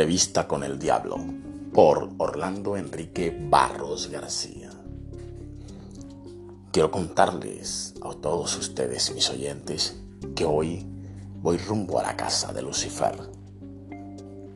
[0.00, 1.18] Entrevista con el Diablo
[1.74, 4.70] por Orlando Enrique Barros García.
[6.72, 10.00] Quiero contarles a todos ustedes, mis oyentes,
[10.34, 10.86] que hoy
[11.42, 13.14] voy rumbo a la casa de Lucifer.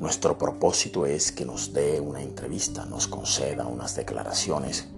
[0.00, 4.88] Nuestro propósito es que nos dé una entrevista, nos conceda unas declaraciones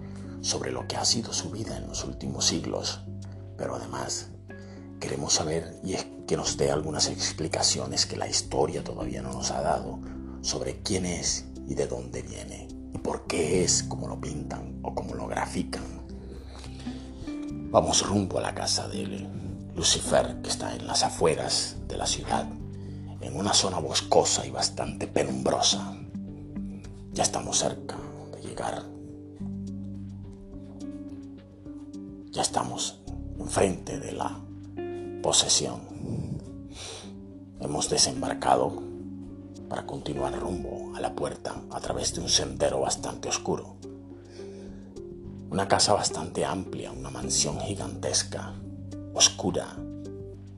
[0.41, 3.02] sobre lo que ha sido su vida en los últimos siglos,
[3.59, 4.30] pero además
[5.01, 9.51] queremos saber y es que nos dé algunas explicaciones que la historia todavía no nos
[9.51, 10.01] ha dado
[10.43, 14.95] sobre quién es y de dónde viene y por qué es como lo pintan o
[14.95, 15.85] como lo grafican.
[17.71, 19.29] Vamos rumbo a la casa de
[19.77, 22.48] Lucifer, que está en las afueras de la ciudad,
[23.21, 25.97] en una zona boscosa y bastante penumbrosa.
[27.12, 27.97] Ya estamos cerca
[28.33, 28.83] de llegar.
[32.33, 33.01] Ya estamos
[33.39, 34.41] enfrente de la
[35.23, 35.81] posesión.
[37.61, 38.89] Hemos desembarcado
[39.71, 43.77] para continuar rumbo a la puerta a través de un sendero bastante oscuro.
[45.49, 48.53] Una casa bastante amplia, una mansión gigantesca,
[49.15, 49.77] oscura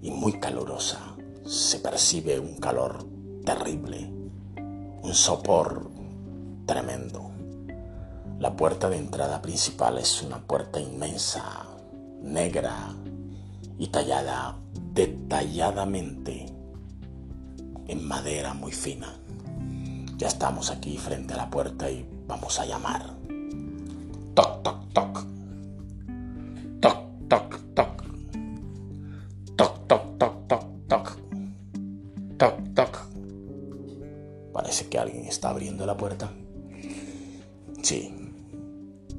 [0.01, 1.15] y muy calurosa.
[1.45, 3.07] Se percibe un calor
[3.45, 4.11] terrible,
[5.03, 5.91] un sopor
[6.65, 7.31] tremendo.
[8.39, 11.67] La puerta de entrada principal es una puerta inmensa,
[12.23, 12.95] negra,
[13.79, 14.57] y tallada
[14.95, 16.52] detalladamente
[17.93, 19.21] en madera muy fina.
[20.17, 23.15] Ya estamos aquí frente a la puerta y vamos a llamar.
[24.35, 25.27] Toc, toc, toc.
[26.81, 28.05] Toc, toc, toc.
[29.57, 31.19] Toc, toc, toc, toc, toc.
[32.39, 32.99] Toc, toc.
[34.55, 36.31] Parece que alguien está abriendo la puerta.
[37.83, 38.15] Sí,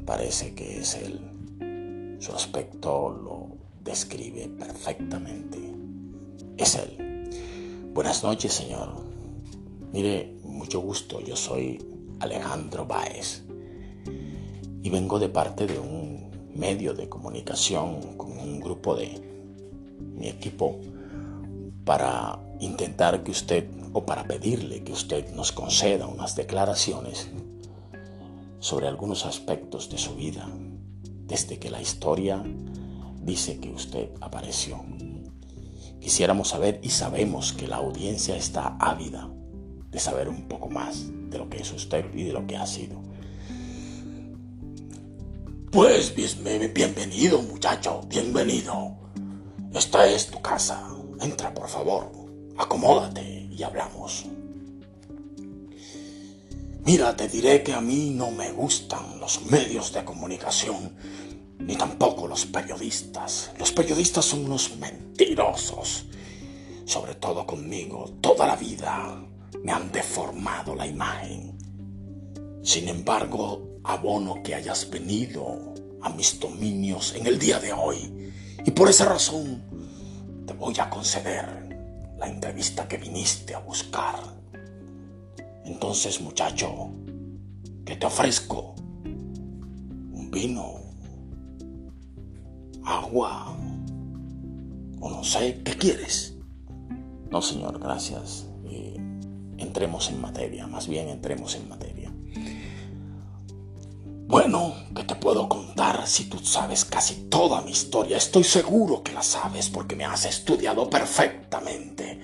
[0.05, 2.17] parece que es él.
[2.19, 5.59] Su aspecto lo describe perfectamente.
[6.57, 7.02] Es Él.
[7.93, 8.89] Buenas noches, Señor.
[9.91, 11.79] Mire, mucho gusto, yo soy
[12.21, 13.43] Alejandro Báez
[14.81, 19.21] y vengo de parte de un medio de comunicación con un grupo de
[19.99, 20.79] mi equipo
[21.85, 27.29] para intentar que usted o para pedirle que usted nos conceda unas declaraciones
[28.57, 30.49] sobre algunos aspectos de su vida
[31.27, 32.43] desde que la historia
[33.21, 34.83] dice que usted apareció.
[36.03, 39.29] Quisiéramos saber y sabemos que la audiencia está ávida
[39.89, 42.67] de saber un poco más de lo que es usted y de lo que ha
[42.67, 43.01] sido.
[45.71, 48.97] Pues bienvenido muchacho, bienvenido.
[49.73, 50.85] Esta es tu casa.
[51.21, 52.11] Entra por favor,
[52.57, 54.25] acomódate y hablamos.
[56.83, 60.97] Mira, te diré que a mí no me gustan los medios de comunicación
[61.65, 63.51] ni tampoco los periodistas.
[63.57, 66.05] Los periodistas son unos mentirosos.
[66.85, 69.23] Sobre todo conmigo, toda la vida
[69.63, 71.57] me han deformado la imagen.
[72.61, 78.31] Sin embargo, abono que hayas venido a mis dominios en el día de hoy
[78.65, 79.63] y por esa razón
[80.45, 81.63] te voy a conceder
[82.17, 84.15] la entrevista que viniste a buscar.
[85.65, 86.91] Entonces, muchacho,
[87.85, 88.75] ¿qué te ofrezco?
[89.05, 90.82] Un vino,
[92.85, 93.55] agua
[94.99, 96.35] o no sé, ¿qué quieres?
[97.29, 98.47] No, señor, gracias.
[98.65, 98.95] Eh,
[99.57, 102.13] entremos en materia, más bien entremos en materia.
[104.27, 108.17] Bueno, ¿qué te puedo contar si tú sabes casi toda mi historia?
[108.17, 112.19] Estoy seguro que la sabes porque me has estudiado perfectamente.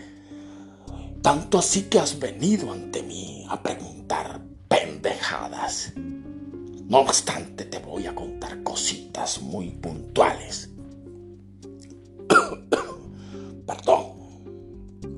[1.22, 5.94] Tanto así que has venido ante mí a preguntar pendejadas.
[6.90, 10.72] No obstante, te voy a contar cositas muy puntuales.
[13.68, 14.14] Perdón,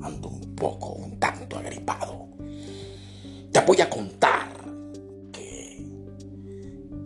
[0.02, 2.28] ando un poco, un tanto agripado.
[3.54, 4.52] Te voy a contar
[5.32, 5.88] que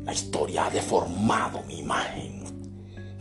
[0.04, 2.42] la historia ha deformado mi imagen.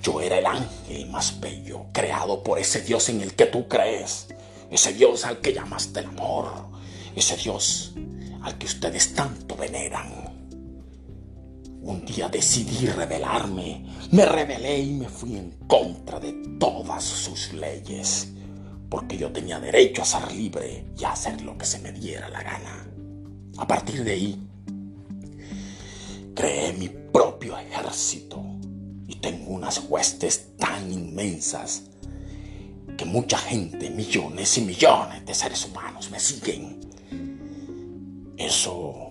[0.02, 4.28] Yo era el ángel más bello, creado por ese Dios en el que tú crees,
[4.70, 6.70] ese Dios al que llamaste el amor,
[7.14, 7.92] ese Dios
[8.40, 10.33] al que ustedes tanto veneran.
[11.84, 18.28] Un día decidí rebelarme, me rebelé y me fui en contra de todas sus leyes,
[18.88, 22.30] porque yo tenía derecho a ser libre y a hacer lo que se me diera
[22.30, 22.88] la gana.
[23.58, 24.48] A partir de ahí,
[26.34, 28.42] creé mi propio ejército
[29.06, 31.82] y tengo unas huestes tan inmensas
[32.96, 36.80] que mucha gente, millones y millones de seres humanos me siguen.
[38.38, 39.10] Eso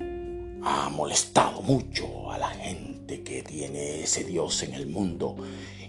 [0.63, 5.35] ha molestado mucho a la gente que tiene ese Dios en el mundo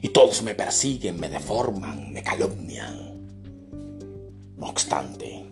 [0.03, 3.15] y todos me persiguen, me deforman, me calumnian.
[4.57, 5.47] No obstante,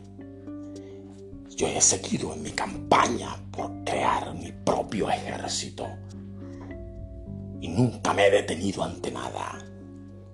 [1.57, 5.87] yo he seguido en mi campaña por crear mi propio ejército.
[7.61, 9.65] Y nunca me he detenido ante nada.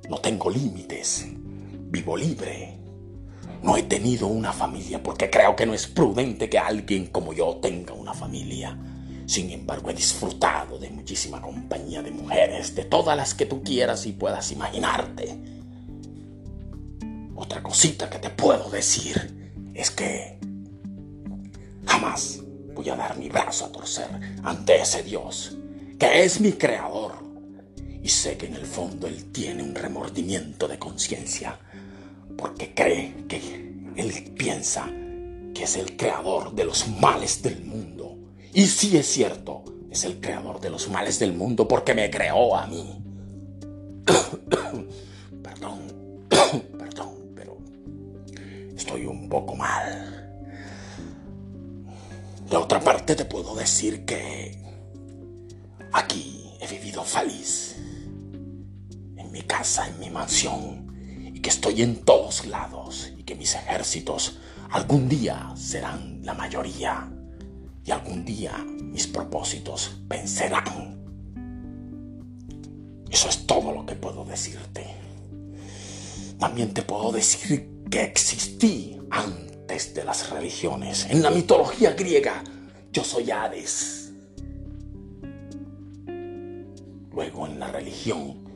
[0.08, 1.26] No tengo límites.
[1.90, 2.78] Vivo libre.
[3.63, 7.57] No he tenido una familia porque creo que no es prudente que alguien como yo
[7.57, 8.77] tenga una familia.
[9.27, 14.07] Sin embargo, he disfrutado de muchísima compañía de mujeres, de todas las que tú quieras
[14.07, 15.39] y puedas imaginarte.
[17.35, 20.39] Otra cosita que te puedo decir es que
[21.87, 22.41] jamás
[22.75, 24.09] voy a dar mi brazo a torcer
[24.43, 25.57] ante ese Dios,
[25.99, 27.13] que es mi creador.
[28.03, 31.59] Y sé que en el fondo Él tiene un remordimiento de conciencia,
[32.38, 34.87] porque cree que Él piensa
[35.55, 38.08] que es el creador de los males del mundo
[38.52, 42.56] y sí es cierto, es el creador de los males del mundo porque me creó
[42.56, 42.99] a mí.
[45.43, 45.79] perdón,
[46.79, 47.58] perdón, pero
[48.75, 50.43] estoy un poco mal.
[52.49, 54.61] De otra parte te puedo decir que
[55.93, 57.76] aquí he vivido feliz.
[59.17, 60.88] En mi casa, en mi mansión.
[61.49, 63.11] Estoy en todos lados.
[63.17, 67.11] Y que mis ejércitos algún día serán la mayoría
[67.87, 68.53] y algún día
[68.83, 70.99] mis propósitos vencerán.
[73.11, 74.89] Eso es todo lo que puedo decirte.
[76.39, 81.06] También te puedo decir que existí antes de las religiones.
[81.09, 82.45] En la mitología griega
[82.93, 84.12] yo soy Hades.
[87.11, 88.49] Luego en la religión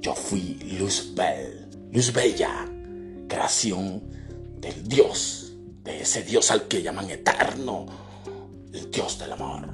[0.00, 1.63] yo fui Luz Bell,
[1.94, 2.66] Luz Bella,
[3.28, 4.02] creación
[4.58, 5.54] del Dios,
[5.84, 7.86] de ese Dios al que llaman eterno
[8.72, 9.68] el Dios del amor.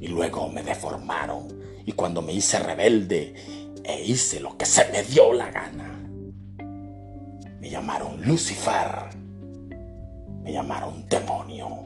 [0.00, 1.46] Y luego me deformaron
[1.86, 3.36] y cuando me hice rebelde
[3.84, 5.96] e hice lo que se me dio la gana,
[7.60, 9.10] me llamaron Lucifer,
[10.42, 11.84] me llamaron demonio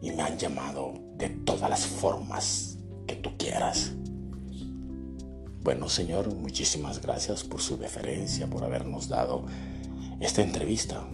[0.00, 3.92] y me han llamado de todas las formas que tú quieras.
[5.62, 9.46] Bueno, Señor, muchísimas gracias por su deferencia, por habernos dado
[10.18, 11.06] esta entrevista.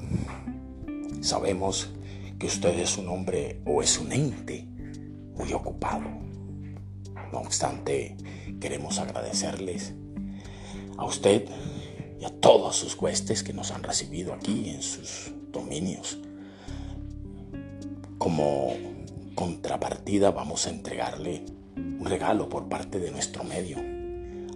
[1.21, 1.91] Sabemos
[2.39, 4.67] que usted es un hombre o es un ente
[5.35, 6.09] muy ocupado.
[7.31, 8.17] No obstante,
[8.59, 9.93] queremos agradecerles
[10.97, 11.44] a usted
[12.19, 16.21] y a todos sus huestes que nos han recibido aquí en sus dominios.
[18.17, 18.73] Como
[19.35, 21.44] contrapartida vamos a entregarle
[21.77, 23.98] un regalo por parte de nuestro medio.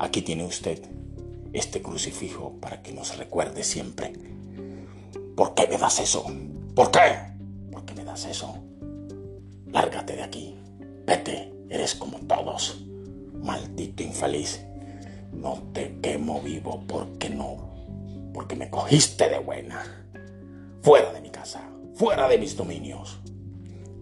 [0.03, 0.79] Aquí tiene usted
[1.55, 4.13] este crucifijo para que nos recuerde siempre.
[5.37, 6.27] ¿Por qué me das eso?
[6.75, 7.33] ¿Por qué?
[8.27, 8.55] eso?
[9.67, 10.55] Lárgate de aquí.
[11.07, 12.85] Vete, eres como todos.
[13.43, 14.63] Maldito infeliz.
[15.33, 17.71] No te quemo vivo porque no.
[18.35, 20.07] Porque me cogiste de buena.
[20.83, 21.63] Fuera de mi casa.
[21.95, 23.19] Fuera de mis dominios.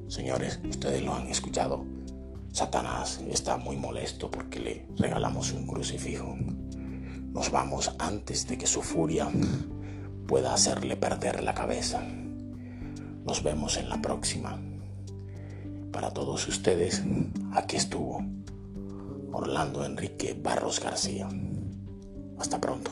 [0.09, 1.85] Señores, ustedes lo han escuchado.
[2.53, 6.37] Satanás está muy molesto porque le regalamos un crucifijo.
[7.33, 9.29] Nos vamos antes de que su furia
[10.27, 12.03] pueda hacerle perder la cabeza.
[13.25, 14.61] Nos vemos en la próxima.
[15.93, 17.03] Para todos ustedes,
[17.53, 18.25] aquí estuvo
[19.33, 21.29] Orlando Enrique Barros García.
[22.39, 22.91] Hasta pronto.